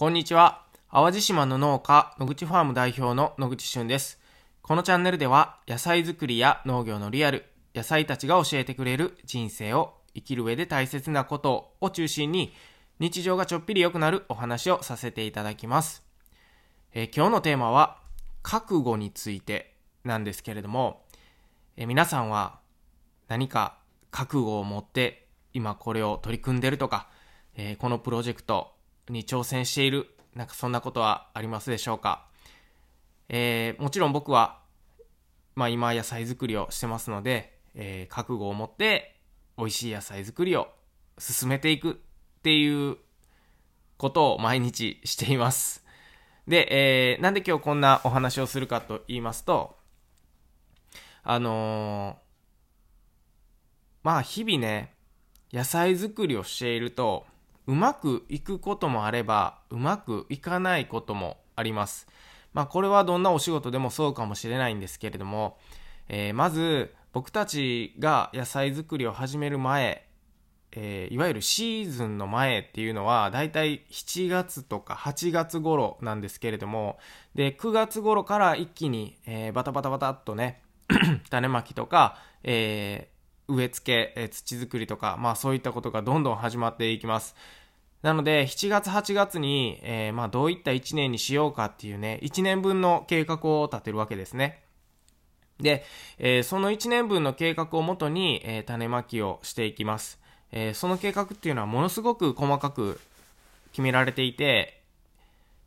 [0.00, 0.64] こんにちは。
[0.90, 4.18] 淡路島の農家、野口ファーム代表の野口俊です。
[4.62, 7.44] このチャンネルでは、野菜作りや農業のリアル、
[7.74, 12.54] 野菜たちが教えてくれる人生を生きる上で大切なことを中心に、
[12.98, 16.02] 日常がちょっぴり良くなるお話をさせていただきます。
[16.94, 17.98] えー、今日のテーマは、
[18.40, 21.04] 覚悟についてなんですけれども、
[21.76, 22.60] えー、皆さんは
[23.28, 23.76] 何か
[24.10, 27.10] 覚悟を持って今これを取り組んでるとか、
[27.54, 28.79] えー、このプロジェクト
[29.10, 32.26] に挑戦している、なんかそんなことはありますでしょうか？
[33.28, 34.60] えー、もちろん僕は、
[35.54, 39.16] まあ今野菜作りをしてますので、えー、覚悟を持って
[39.58, 40.68] 美味しい野菜作りを
[41.18, 41.94] 進めていくっ
[42.42, 42.96] ていう
[43.98, 45.84] ことを毎日しています。
[46.48, 49.76] で、えー、なんで今日こんなお話をするかと言いますと、
[51.22, 52.16] あのー、
[54.02, 54.94] まあ日々ね、
[55.52, 57.26] 野菜作りをしていると、
[57.66, 62.06] うまくいくこともあれば、うまくいかないこともあります。
[62.52, 65.58] まあこれはどんなお仕事でもそうかもしれないんですけれども、
[66.08, 70.06] えー、まず僕たちが野菜作りを始める前、
[70.72, 76.98] えー、いわゆるシーズンの前っていうのは、だいたい7月とか8月頃なんですけれども、
[77.34, 80.62] で、9月頃から一気に、えー、バタバタバタっとね、
[81.30, 87.34] 種まきとか、えー、植え付け、え、土作りとか、まあそういったことがどんどん始まっていきます。
[88.02, 94.62] なので、7月8月に、えー、まあどういった1年にしようかっていうね、1年分の計画を立てるわけですね。
[95.58, 95.84] で、
[96.18, 100.18] えー、その1年分の計画をもとに、えー、種まきをしていきます。
[100.52, 102.98] えー、その計画っていうのはものすごく細かく
[103.72, 104.79] 決められていて、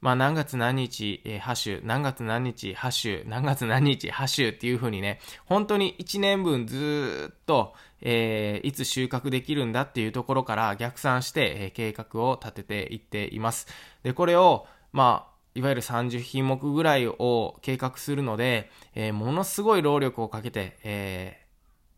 [0.00, 13.66] まあ何月何日、えー、ハッシュ、何月何日、ハッシュ、何月何日、ハッシュっていう風にね、本当に1年分ずっと、えー、いつ収穫できるんだっていうところから逆算して、えー、計画を立てていっています。
[14.02, 21.46] で、これを、まあ、いわゆる30品目ぐらいを計画するので、えー、ものすごい労力をかけて、え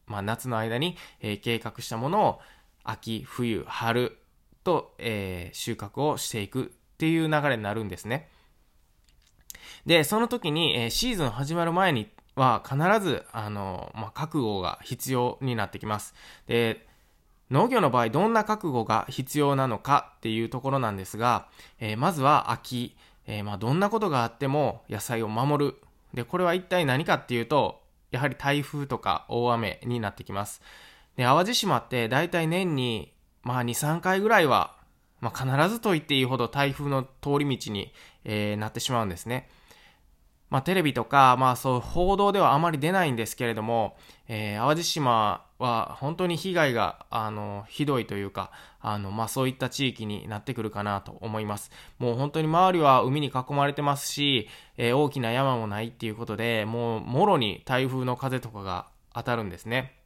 [0.09, 2.41] ー、まあ、夏の間に、えー、計画したものを
[2.83, 4.19] 秋、冬、春
[4.65, 8.29] と、えー、収穫をしていくっていう流れになるんですね。
[9.87, 16.15] で、その時に、えー、シーズン始まる前には必ず、あの、まあ、覚悟が必要になってきます。
[16.47, 16.87] で、
[17.51, 21.49] 農業の場合どんな覚悟が必要なのかっていうところなんですが、
[21.81, 22.95] えー、まずは秋、
[23.27, 25.75] えー、まあ、どんなことがあっても野菜を守る。
[26.15, 27.83] で、これは一体何かっていうと、
[28.13, 30.63] やはり台風とか大雨になってきます。
[31.17, 34.81] で、淡路島って大体年に、まあ2、3回ぐらいは
[35.23, 37.95] まあ、必ずと言っていいほど台風の通り道に、
[38.25, 39.49] えー、なってしまうんですね。
[40.51, 43.97] まあ、テレビとか、まあ、そう、報道ではあまり出ないんですけれども、
[44.29, 48.51] えー、淡路島は本当に被害が、あの、ひどいというか、
[48.81, 51.71] あの、まあ、そういった地域になってくるかなと思います。
[51.99, 60.02] もう本当に周りは海に囲まれてますし、えー、大きな山もないっていうことで、もう、もろに台風の風とかが当たるんですね。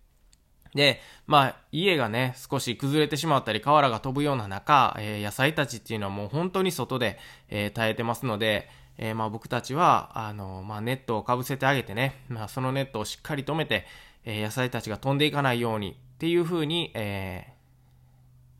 [0.76, 13.86] で、まあ、家がね、少し崩れてしまったり、瓦が飛ぶような中、えー、野菜たちっていうのはもう本当に外で、えー、耐えてますので、えー、まあ僕たちは、あの、まあネットをかぶせてあげてね、まあそのネットをしっかり止めて、
[14.24, 17.52] えー、野菜たちが飛んでいかないようにっていう風に、えー、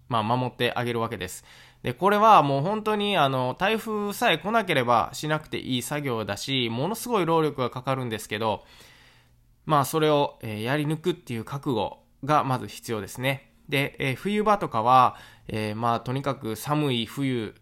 [0.08, 1.44] まあ守ってあげるわけです。
[1.82, 8.64] で、これはもう本当にあの、台風さえ来なければしなくていい作業だし、ものすごい労力がかかるんですけど、
[9.66, 13.52] まあそれを、えー、やり抜くっていう覚悟がまず必要ですね。
[13.68, 15.16] で、えー、冬場とかは、
[15.48, 17.54] えー、まあとにかく寒い冬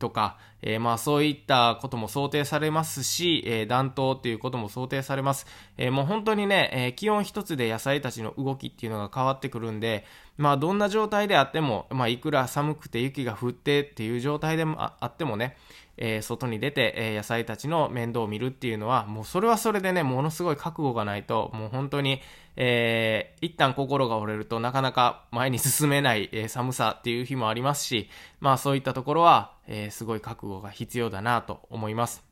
[0.00, 5.46] とか、えー、まあそういったことも想定されますし、え、暖冬っていうことも想定されます。
[5.76, 10.04] え、もう本当にね、え、気温一つで野菜たちの動きっていうのが変わってくるんで、
[10.36, 15.56] まあどんな状態であっても、まあいくら寒くて雪が降ってっていう状態でもあってもね、
[15.96, 22.20] え、外に出て、え、野菜たちの面倒を見るっていうのは、もうそれはそれでね、ものすごい覚悟がないと、もう本当に、
[22.62, 32.22] えー、一旦心が折れるとなかなか前に進めない、えー、寒さっていう日もありますし、まあそういったところは、えー、すごい覚悟が必要だなと思います。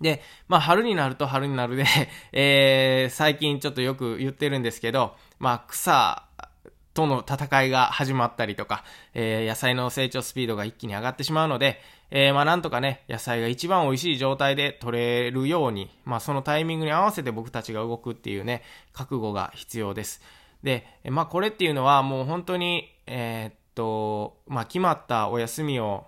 [0.00, 1.84] で、まあ春になると春になるで
[2.30, 6.24] えー、最近ちょっとよく言ってるんですけど、まあ草
[6.94, 8.84] との戦いが始まったりとか、
[9.14, 11.80] えー、野菜の成長スピードが一気に上がってしまうので、
[12.10, 18.62] えー、まあなんとかね、野菜が一番美味しい状態で取れるように、まあそのタイミングに合わせて僕たちが動くっていうね、
[18.92, 20.20] 覚悟が必要です。
[20.62, 26.06] で、まあこれっていうのはもう本当に、えー、っと、まあ決まったお休みを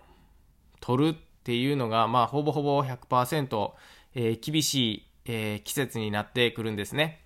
[0.80, 3.72] 取るっていうのが、まあほぼほぼ100%、
[4.14, 7.22] えー、厳しい、えー、季節になってくるんですね。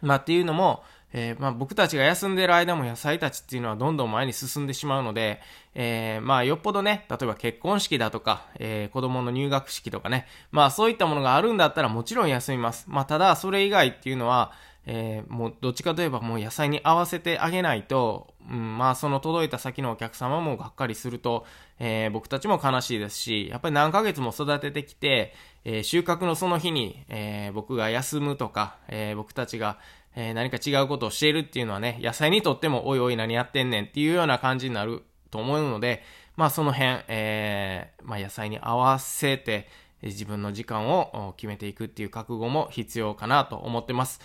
[0.00, 0.82] まあっていうのも、
[1.12, 5.40] えー、まあ僕たちが休んでる間も野菜たちっていうのはどんどん前に進んでしまうので、
[5.74, 12.86] えー、まあよっぽどね、例えば結婚式だとか、えー、子供の入学式とかね、まあそういったものがあるんだったらもちろん休みます。
[12.88, 14.52] まあただそれ以外っていうのは、
[14.84, 21.46] えー、もうどっちかといえばもう野菜に合わせてあげないと、うん、まあその届いた先のお客様もがっかりすると、
[21.78, 25.34] えー、僕たちも悲しいですし、やっぱり何ヶ月も育ててきて、
[25.64, 29.78] えー、収穫のその日に、えー、僕が休むとか、えー、僕たちが、
[30.14, 36.02] えー、何か違うことをしているっていうのはね、野菜にとってもおいおい何やってんねんっていうような感じになると思うので、
[36.36, 39.68] まあその辺、えー、まあ野菜に合わせて、
[40.02, 44.20] 自分の時間を決めていくっていう覚悟も必要かなと思ってます。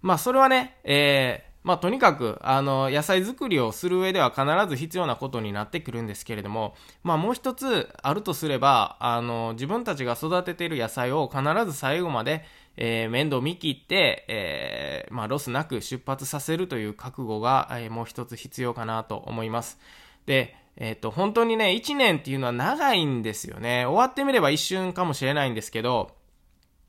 [0.00, 6.74] まあそれはね、えー、まあとにかく、あの、野菜作りをする上では必ず必要なことになってくるんですけれども、
[7.04, 12.44] まあもう一つあるとすれば、あの、自分たちが育てている野菜を必ず最後まで、
[12.76, 19.78] えー、面倒見切って、えー、まあロスなく出発させるという覚悟が、えー、もう一つ必要かなと思います。
[20.26, 23.84] で、えっ、と、本当にね、一年っていうのは長いんですよね。
[23.84, 26.16] 終わってみれば一瞬かもしれないんですけど、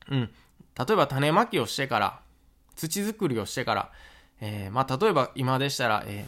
[0.10, 0.30] うん。
[0.78, 2.20] 例えば種まきをしてから、
[2.76, 3.92] 土作りをしてから、
[4.40, 6.26] えー、まあ、例えば今でしたら、え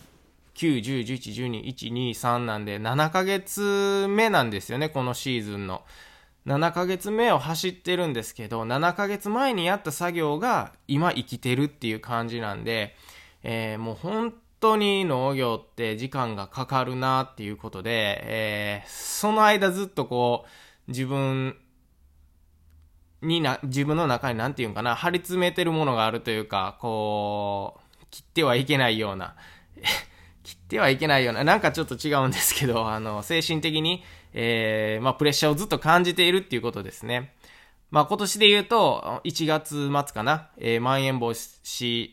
[0.54, 5.84] ー、9、10、11、12、1、2、3なんで、7ヶ月目なんですよね、このシーズンの。
[6.46, 12.96] 7ヶ月目を走ってるんですけど、7ヶ月前にやった作業が今生きてるっていう感じなんで、
[13.44, 20.46] えー、もう本当に農業って時間がかかるなっていうことで、えー、その間ずっとこ
[20.88, 21.58] う、自分
[23.22, 29.36] にな、自分の中になんて言うんかな、張り詰めてるものがあるというか、こう、切ってはいけないような、
[30.44, 34.04] 切ってはいけないような、なんかちょっと違うんですけど、あの、精神的に、
[34.38, 37.34] えー、まあ、プレッシャーをずっと感じているっていうことですね。
[37.90, 42.10] まあ、今年で言うと、1月末かな、えー、まん延防止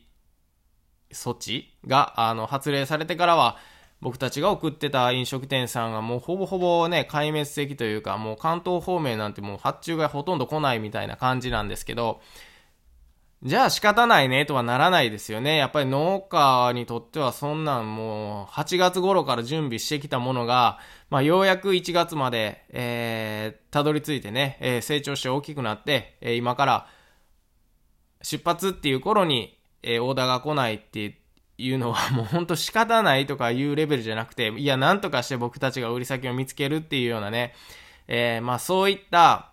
[1.12, 3.58] 措置が、あの、発令されてからは、
[4.00, 12.20] 僕たちが送ってた飲食店さんがもうほぼほぼね、壊滅的というか、もう関東方面なんてもう発注がほとんど来ないみたいな感じなんですけど、
[13.44, 15.56] じゃあ仕方ないねとはならないですよね。
[15.56, 20.78] やっぱり農家にとってはそんなんもう8月頃から準備してきたものが、
[21.10, 26.86] まあようやく1月まで、えー、たどり着いてね、えー、成長して大きくなって、えー、今から
[28.22, 31.18] 出発っていう頃に、えー、オーダーが来ないって
[31.58, 37.54] いうのは もうほんと仕方ないとかいうレベルじゃなくて、いや、なんとかして僕たちが売り先を見つけるっていうようなね、
[38.06, 39.50] えー、まあそういった、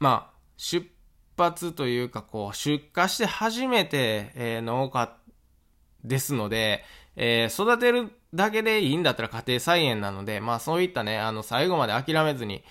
[0.00, 0.97] まあ、出
[1.38, 5.16] 発というか、こう、出荷して初めて、えー、農家
[6.04, 6.84] ですので、
[7.16, 12.62] えー、育てるだけでいいんだったら家庭菜園なので、まあそういったね、あの、最後まで諦めずに、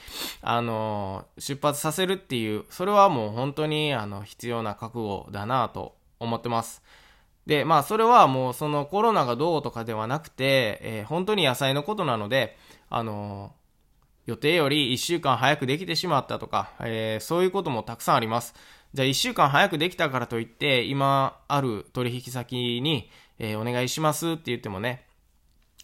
[0.42, 6.84] あのー、出発させるっていう、それはもう本当に、あの、必要な覚悟だなと思ってます。
[7.46, 12.58] で、まあそれはもうそのコロナがどうとかではなくて、えー、本当に野菜のことなので、
[12.90, 13.54] あの、
[14.28, 18.54] 予定より1週間早くできてしまったとか、えー、そういうこともたくさんあります。
[18.94, 23.10] じゃあ1週間早くできたからといって、今ある取引先に、
[23.40, 25.06] えお願いしますって言ってもね、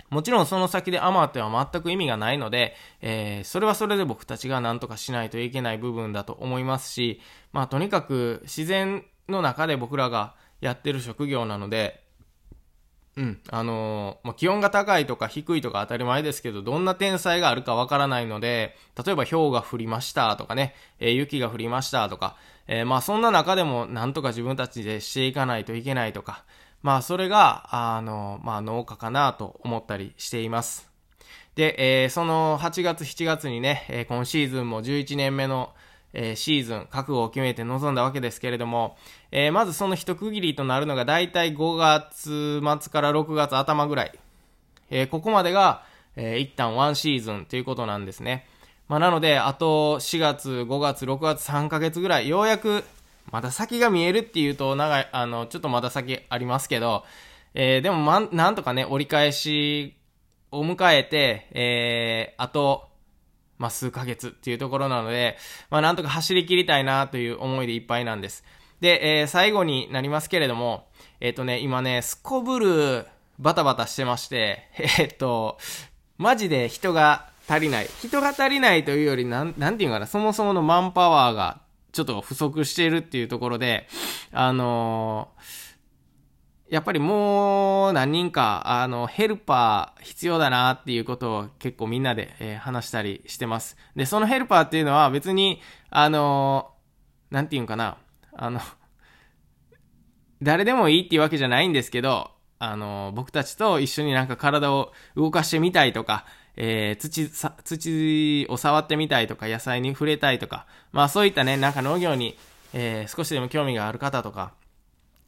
[0.10, 12.03] もちろんその先で余っては全く意味がないので、えー、それはそれで僕たちが何とかしないといけない部分だと思いますし、まあとにかく自然の中で僕らがやってる職業なので、
[13.16, 13.40] うん。
[13.50, 22.36] あのー、まあ、気温が高いとか低いとか当たり前ですけど、どんな天才があるかわからないので、例えば氷が降りましたとかね、えー、雪が降りましたとか、
[22.68, 26.44] えー、まあそんな中でもなんとか自分たちでしていかないといけないとか、
[26.82, 30.90] まあそれが、あの、まあ農家かなと思ったりしています。
[31.56, 35.74] で、え、その8月7月にね、え、今シーズンも11年目の、
[36.14, 38.98] え、シーズン、覚悟を決めて臨んだわけですけれども、
[39.32, 44.20] え、まずその一区切りとなるのが大体5月末から6月頭ぐらい。
[44.90, 45.84] え、ここまでが、
[46.16, 48.46] え、一旦ワンシーズンということなんですね。
[48.88, 52.84] まあ、なので、あと4月、5月、6月3ヶ月ぐらい、ようやく、
[53.32, 57.04] まだ先が見えるっていうと、長い、あの、ちょっとまだ先ありますけど、
[57.56, 59.96] えー、でもま、なんとかね、折り返し
[60.52, 62.90] を迎えて、えー、あと、
[63.64, 65.38] まあ、数ヶ月っていうところなので、
[65.70, 68.44] まあ、なんとか走り切りたいなという思いでいっぱいなんです。
[68.82, 70.90] で、えー、最後になりますけれども、
[71.22, 73.06] えっ、ー、とね、今ね、すこぶる
[73.40, 75.58] バタバタしてまして、えー、っと、
[76.18, 77.88] マジで人が足りない。
[78.02, 81.62] 人が足りないというより、なん、なんていうかな、そもそものマンパワーが
[81.94, 83.88] ちょっと不足しているっていうところで、
[84.34, 85.73] あのー、
[86.74, 93.78] やっぱりもう何人か、あの、ヘルパー必要だなっていうことを結構みんなで、えー、話したりしてます。
[93.96, 95.62] で、そのヘルパーっていうのは別に、
[95.92, 97.98] あのー、なんていうんかな、
[98.34, 98.60] あの、
[100.42, 106.26] 誰でもいいっていうわけじゃないんですけど、あの、僕たちと一緒になんか体を動かしてみたいとか、
[106.56, 107.30] えー、土、
[107.64, 112.36] 土を触ってみたいとか、野菜に触れたいとか、まあそういったね、なんか農業に、
[112.74, 114.54] えー、少しでも興味がある方とか、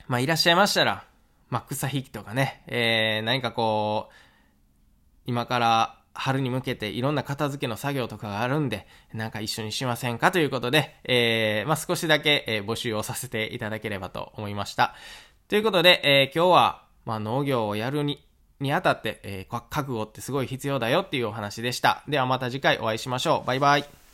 [0.08, 1.04] まあいらっしゃいましたら、
[1.50, 4.14] まあ草引きとかね、えー、何かこう、
[5.26, 14.96] 今から春に向けていろんな片付けの作業とかがあるんで、なんか一緒にしませんかということで、えー、まあ少しだけ、え、募集をさせていただければと思いました。
[15.48, 18.26] ということで、えー、今日は、まあ農業をやるに、
[18.60, 22.04] にあたって、えー、覚悟ってすごい必要だよっていうお話でした。
[22.08, 23.48] ではまた次回お会いしましょう。
[23.48, 24.05] バイバイ。